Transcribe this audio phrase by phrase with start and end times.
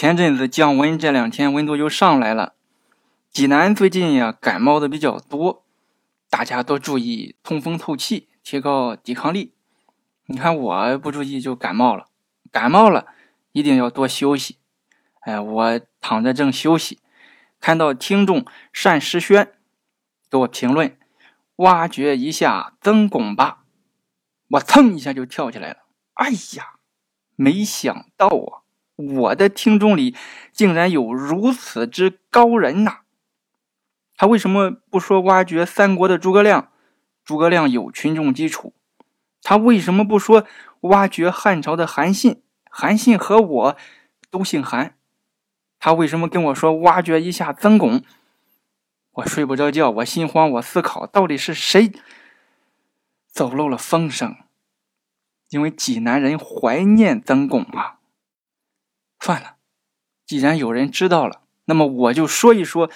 [0.00, 2.54] 前阵子降温，这两天温度又上来了。
[3.30, 5.62] 济南最近呀感冒的比较多，
[6.30, 9.52] 大家多注意通风透气，提高抵抗力。
[10.24, 12.06] 你看我不注意就感冒了，
[12.50, 13.08] 感冒了
[13.52, 14.56] 一定要多休息。
[15.20, 16.98] 哎，我躺着正休息，
[17.60, 18.46] 看到听众
[18.82, 19.52] 单诗轩
[20.30, 20.96] 给我评论
[21.56, 23.64] ：“挖掘一下曾巩吧。”
[24.52, 25.80] 我蹭一下就跳起来了。
[26.14, 26.76] 哎呀，
[27.36, 28.64] 没想到啊，
[29.00, 30.14] 我的听众里
[30.52, 32.98] 竟然有如此之高人呐！
[34.16, 36.70] 他为什么不说挖掘三国的诸葛亮？
[37.24, 38.74] 诸葛亮有群众基础。
[39.42, 40.44] 他为什么不说
[40.82, 42.42] 挖掘汉朝的韩信？
[42.70, 43.76] 韩信和我
[44.30, 44.96] 都姓韩。
[45.78, 48.02] 他为什么跟我说挖掘一下曾巩？
[49.12, 51.90] 我睡不着觉，我心慌，我思考到底是谁
[53.26, 54.36] 走漏了风声？
[55.48, 57.99] 因为济南人怀念曾巩啊。
[59.20, 59.56] 算了，
[60.26, 62.90] 既然有人知道了，那么我就说一说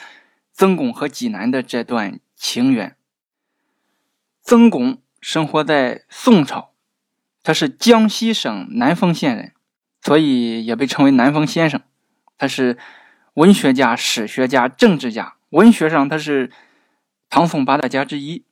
[0.53, 2.97] 曾巩和济南的这段情缘。
[4.43, 6.73] 曾巩生活在宋朝，
[7.43, 9.53] 他是江西省南丰县人，
[10.01, 11.81] 所以也被称为南丰先生。
[12.37, 12.79] 他是
[13.35, 15.37] 文学家、史学家、政治家。
[15.51, 16.51] 文学上他是
[17.31, 18.45] 唐宋八大家之一，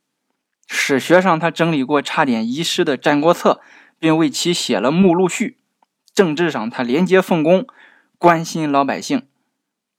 [0.67, 3.61] 史学上他整理过差点遗失的《战国策》，
[3.99, 5.57] 并为其写了目录序。
[6.13, 7.65] 政治上他廉洁奉公，
[8.17, 9.27] 关心老百姓。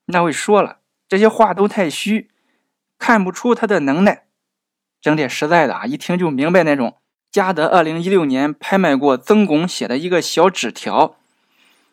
[0.06, 2.30] 那位说了，这些话都太虚，
[2.98, 4.24] 看不出他的能耐。
[5.00, 6.96] 整点实在的啊，一听就明白那种。
[7.30, 11.16] 嘉德二零一六年拍卖过曾巩写的一个小纸条。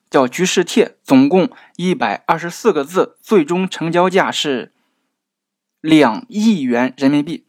[0.10, 4.74] 叫《局势帖》，总共一百二十四个字，最终成交价是
[5.80, 7.48] 两亿元人民币。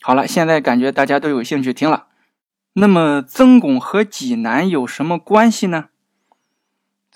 [0.00, 2.06] 好了，现在感觉大家都有兴趣听了。
[2.74, 5.88] 那么，曾巩和济南有什么关系呢？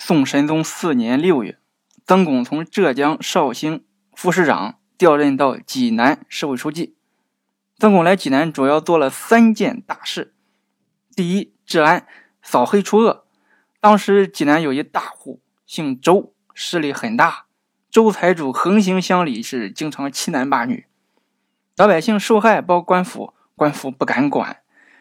[0.01, 1.59] 宋神宗四年六月，
[2.07, 6.95] 曾巩从浙江绍兴副市长调任到济南市委书记。
[7.79, 10.33] 曾巩来济南主要做了三件大事：
[11.17, 12.07] 第一，治安，
[12.41, 13.27] 扫黑除恶。
[13.81, 17.47] 当时济南有一大户姓周，势力很大。
[17.91, 20.87] 周财主横行乡里，是经常欺男霸女，
[21.77, 24.59] 老百姓受害报官府，官府不敢管。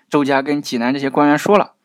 [0.09, 1.75] 周家跟济南这些官员说了：“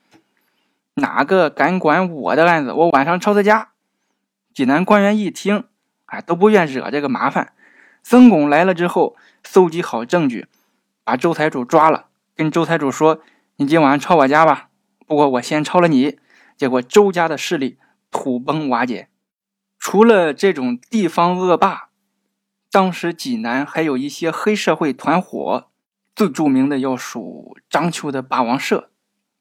[0.95, 3.71] 哪个敢管我的案子，我晚上抄他家。”
[4.55, 5.65] 济南官员一听，
[6.05, 7.53] 啊，都不愿惹这个麻烦。
[8.03, 10.47] 曾巩来了之后，搜集好证据，
[11.05, 13.21] 把周财主抓了，跟周财主说
[13.57, 14.69] ：“你今晚抄我家吧，
[15.07, 16.19] 不过我先抄了你。”
[16.55, 17.79] 结果周家的势力
[18.11, 19.09] 土崩瓦解。
[19.79, 21.89] 除了这种地方恶霸，
[22.71, 25.69] 当时济南还有一些黑社会团伙，
[26.15, 28.92] 最著名的要数章丘的霸王社。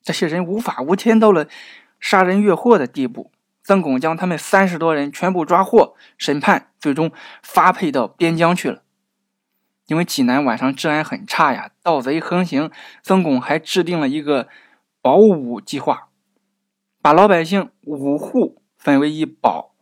[0.04, 1.48] 这些人无法无天到了
[2.00, 3.32] 杀人越货的地步。
[3.64, 7.12] 曾巩将他们三十多人全部抓获审判，最终
[7.44, 8.82] 发配到边疆去了。
[9.86, 12.72] 因为济南晚上治安很差呀，盗贼横行，
[13.04, 14.48] 曾巩还制定了一个
[15.02, 16.08] 保五计划。
[17.02, 19.74] 把老百姓五户分为一保，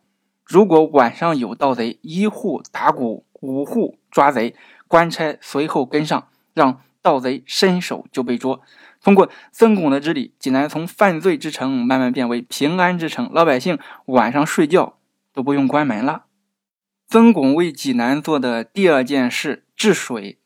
[0.45, 4.55] 如果晚上有盗贼，一户打鼓，五户抓贼，
[4.87, 8.61] 官差随后跟上，让盗贼伸手就被捉。
[9.01, 14.99] 通过曾巩的治理，济南从犯罪之城慢慢变为平安之城，老百姓晚上睡觉
[15.33, 16.25] 都不用关门了。
[17.07, 20.39] 曾巩为济南做的第二件事，治水，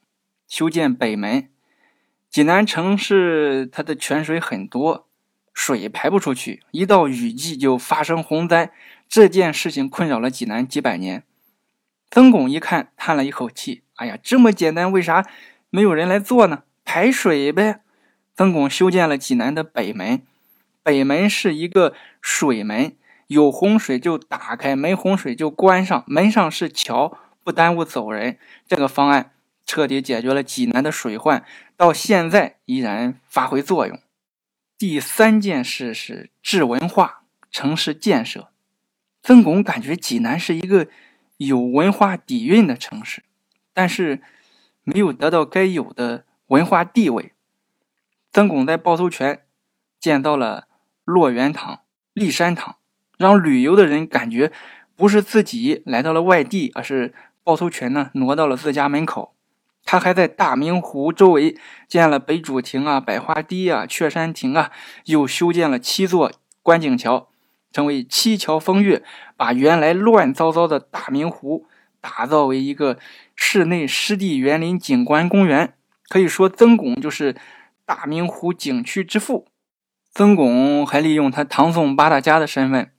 [0.48, 1.50] 修建北门。
[2.30, 5.08] 济南城市它的泉水很多。
[5.54, 8.72] 水排不出去，一到雨季就发生洪灾。
[9.08, 11.26] 这件事情困扰了济南几百年。
[12.10, 15.28] 曾巩一看，叹了一口气：“哎呀，这么简单，为啥
[15.70, 16.64] 没有人来做呢？
[16.84, 17.82] 排水呗。”
[18.36, 20.22] 曾巩修建了济南的北门。
[20.82, 22.96] 北门是一个水门，
[23.28, 26.04] 有洪水就打开，没洪水就关上。
[26.08, 28.38] 门上是桥，不耽误走人。
[28.68, 29.32] 这个方案
[29.66, 31.46] 彻底解决了济南的水患，
[31.78, 34.00] 到现在依然发挥作用。
[34.78, 38.50] 第三件事是治文化、城市建设。
[39.22, 40.88] 曾巩感觉济南是一个
[41.38, 43.24] 有文化底蕴的城市，
[43.74, 44.22] 但是
[44.84, 47.33] 没有得到该有的文化地位。
[48.34, 49.44] 曾巩在趵突泉
[50.00, 50.68] 建造了
[51.06, 51.82] 洛源堂、
[52.16, 52.78] 骊山堂，
[53.20, 54.52] 让旅游的人感觉
[54.96, 57.14] 不是自己来到了外地，而是
[57.46, 59.36] 趵突泉呢挪到了自家门口。
[59.86, 61.56] 他还在大明湖周围
[61.88, 64.72] 建了北主亭啊、百花堤啊、雀山亭啊，
[65.06, 66.32] 又修建了七座
[66.64, 67.28] 观景桥，
[67.72, 69.04] 成为七桥风月，
[69.38, 71.68] 把原来乱糟糟的大明湖
[72.02, 72.98] 打造为一个
[73.36, 75.76] 室内湿地园林景观公园。
[76.10, 77.36] 可以说，曾巩就是
[77.86, 79.48] 大明湖景区之父。
[80.12, 82.92] 曾巩还利用他唐宋八大家的身份，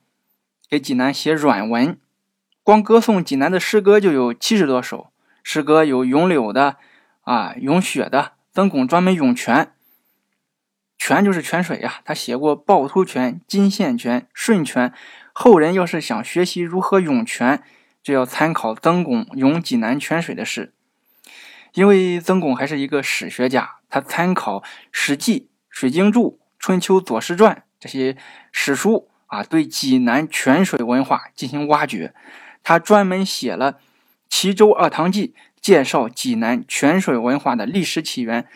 [0.69, 1.97] 给济南写软文，
[2.61, 5.11] 光歌颂济南的诗歌就有七十多首。
[5.41, 6.77] 诗歌有咏柳的，
[7.21, 8.33] 啊，咏雪的。
[8.53, 9.73] 曾巩专门咏泉，
[10.97, 12.01] 泉就是泉水呀。
[12.05, 14.93] 他写过趵突泉、金线泉、顺泉。
[15.33, 17.63] 后人要是想学习如何咏泉，
[18.03, 20.74] 就要参考曾巩咏济南泉水的诗。
[21.75, 24.59] 因为曾巩还是一个史学家，他参考
[24.93, 25.39] 《史记》
[25.69, 28.15] 《水经注》《春秋左氏传》这些
[28.53, 32.13] 史书啊，对济南泉水文化进行挖掘。
[32.63, 33.73] 他专门写了
[34.29, 35.27] 《齐州二堂记》，
[35.59, 38.47] 介绍济南泉水文化的历史起源。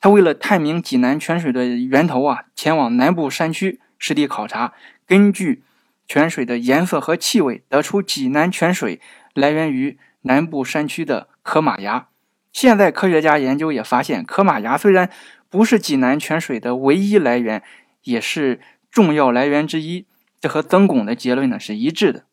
[0.00, 4.72] 他为了探明济南泉水的源头啊，前往南部山区实地考察，
[5.04, 5.64] 根据
[6.06, 9.00] 泉水的颜色和气味，得出济南泉水
[9.34, 12.06] 来源于南部山区的科马崖。
[12.52, 15.10] 现在科学家研究也发现，科马崖虽然
[15.48, 17.62] 不是济南泉水的唯一来源，
[18.02, 18.60] 也是
[18.90, 20.06] 重要来源之一。
[20.40, 22.24] 这和曾巩的结论呢是一致的。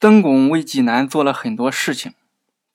[0.00, 2.14] 曾巩为济南做了很多事情，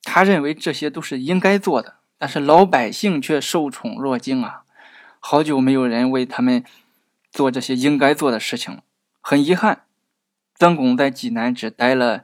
[0.04, 4.63] 他认为这些都是应该做的，但是老百姓却受宠若惊啊！
[5.19, 6.63] 好久没有人为他们
[7.31, 8.84] 做这些应该做的事情了，
[9.19, 9.81] 很遗憾，
[10.56, 12.24] 曾巩在济南只待了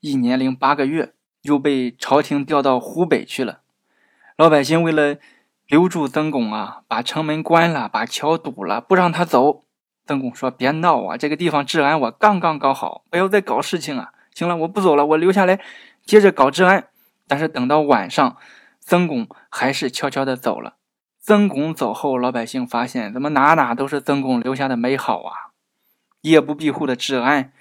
[0.00, 1.12] 一年零八个月，
[1.42, 3.62] 又被朝廷调到湖北去了。
[4.36, 5.16] 老百姓为了
[5.66, 9.64] 留住曾巩啊，把城门关了，把桥堵了，不让他走。
[10.04, 14.12] 曾巩说：“别闹啊，这个地方治安我刚刚搞好，不要再搞事情啊！
[14.34, 15.58] 行了，我不走了，我留下来
[16.04, 16.88] 接着搞治安。”
[17.26, 18.36] 但是等到晚上，
[18.78, 20.74] 曾巩还是悄悄的走了。
[21.18, 25.32] 曾巩走后，老百姓发现怎么哪哪都是曾巩留下的美好啊！
[26.20, 27.52] 夜不闭户的治安，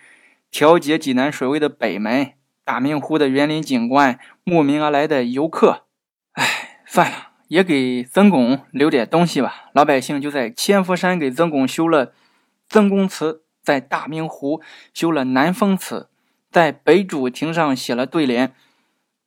[0.52, 2.34] 调节济南水位的北门，
[2.66, 5.85] 大明湖的园林景观，慕名而来的游客。
[6.96, 9.70] 算了，也给曾巩留点东西吧。
[9.74, 12.14] 老百姓就在千佛山给曾巩修了
[12.70, 14.62] 曾公祠，在大明湖
[14.94, 16.08] 修了南风祠，
[16.50, 18.56] 在北主亭上写了对联：“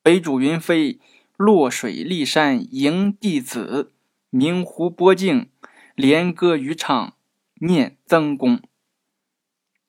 [0.03, 0.99] 北主云飞，
[1.37, 3.93] 落水骊山迎弟子；
[4.31, 5.51] 明湖波静，
[5.95, 7.13] 连歌渔唱
[7.57, 8.63] 念曾公。”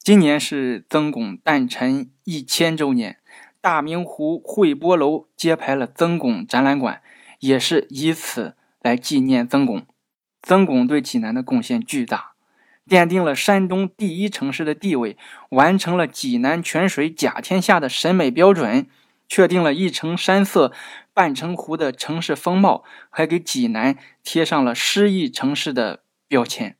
[0.04, 3.20] 今年是曾巩诞辰一千周年，
[3.62, 7.02] 大明湖汇波楼揭牌了曾巩展览馆。
[7.39, 9.86] 也是以此来纪念曾巩。
[10.41, 12.31] 曾巩对济南的贡献巨大，
[12.88, 15.18] 奠定了山东第一城市的地位，
[15.50, 18.88] 完成了济南泉水甲天下的审美标准，
[19.27, 20.71] 确定了一城山色
[21.13, 26.77] 半城湖的城市风貌，还给济南贴上了诗意城市的标签。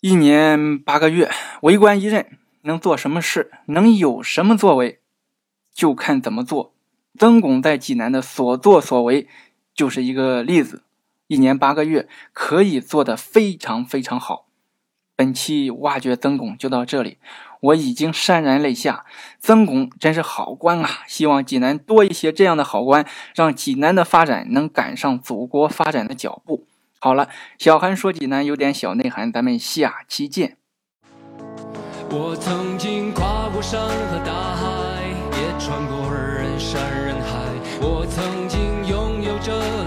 [0.00, 1.28] 一年八个月，
[1.62, 5.00] 为官一任，能做什么事，能有什么作为，
[5.74, 6.72] 就看怎么做。
[7.18, 9.28] 曾巩在济南的所作所为。
[9.74, 10.82] 就是一个例子，
[11.26, 14.46] 一年八个月可以做得非常非常好。
[15.14, 17.18] 本期挖掘曾巩就到这里，
[17.60, 19.04] 我已经潸然泪下。
[19.38, 20.88] 曾巩真是好官啊！
[21.06, 26.66] 希望济南多一些这样的好官，让济南的发展能赶上祖国发展的脚步。
[26.98, 27.28] 好了，
[27.58, 30.56] 小韩说济南有点小内涵，咱们下期见。
[32.10, 35.02] 我曾经跨过山和大海，
[35.40, 37.38] 也穿过人山人海。
[37.80, 38.41] 我曾
[39.44, 39.81] Georgia.